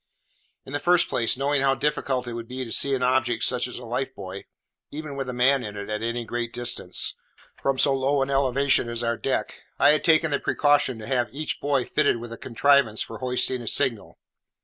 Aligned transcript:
In 0.65 0.73
the 0.73 0.79
first 0.79 1.07
place, 1.07 1.37
knowing 1.37 1.61
how 1.61 1.75
difficult 1.75 2.27
it 2.27 2.33
would 2.33 2.47
be 2.47 2.65
to 2.65 2.71
see 2.71 2.89
such 2.93 2.95
an 2.95 3.03
object 3.03 3.51
as 3.51 3.77
a 3.77 3.85
life 3.85 4.15
buoy, 4.15 4.47
even 4.89 5.15
with 5.15 5.29
a 5.29 5.31
man 5.31 5.63
in 5.63 5.77
it, 5.77 5.91
at 5.91 6.01
any 6.01 6.25
great 6.25 6.51
distance, 6.51 7.13
from 7.61 7.77
so 7.77 7.93
low 7.93 8.23
an 8.23 8.31
elevation 8.31 8.89
as 8.89 9.03
our 9.03 9.15
deck, 9.15 9.61
I 9.77 9.89
had 9.91 10.03
taken 10.03 10.31
the 10.31 10.39
precaution 10.39 10.97
to 10.97 11.05
have 11.05 11.31
each 11.31 11.61
buoy 11.61 11.85
fitted 11.85 12.17
with 12.17 12.33
a 12.33 12.37
contrivance 12.39 13.03
for 13.03 13.19
hoisting 13.19 13.61
a 13.61 13.67
signal. 13.67 14.17